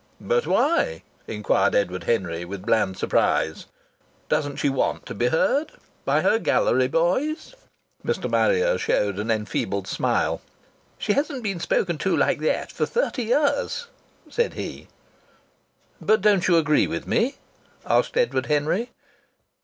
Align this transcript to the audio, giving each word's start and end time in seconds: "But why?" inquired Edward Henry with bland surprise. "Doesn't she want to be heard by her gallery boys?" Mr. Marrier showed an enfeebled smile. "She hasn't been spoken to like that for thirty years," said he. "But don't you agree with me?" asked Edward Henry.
"But 0.19 0.47
why?" 0.47 1.03
inquired 1.27 1.75
Edward 1.75 2.05
Henry 2.05 2.43
with 2.43 2.65
bland 2.65 2.97
surprise. 2.97 3.67
"Doesn't 4.29 4.55
she 4.55 4.67
want 4.67 5.05
to 5.05 5.13
be 5.13 5.27
heard 5.27 5.73
by 6.05 6.21
her 6.21 6.39
gallery 6.39 6.87
boys?" 6.87 7.53
Mr. 8.03 8.27
Marrier 8.27 8.79
showed 8.79 9.19
an 9.19 9.29
enfeebled 9.29 9.87
smile. 9.87 10.41
"She 10.97 11.13
hasn't 11.13 11.43
been 11.43 11.59
spoken 11.59 11.99
to 11.99 12.17
like 12.17 12.39
that 12.39 12.71
for 12.71 12.87
thirty 12.87 13.25
years," 13.25 13.85
said 14.27 14.55
he. 14.55 14.87
"But 16.01 16.21
don't 16.21 16.47
you 16.47 16.57
agree 16.57 16.87
with 16.87 17.05
me?" 17.05 17.35
asked 17.85 18.17
Edward 18.17 18.47
Henry. 18.47 18.89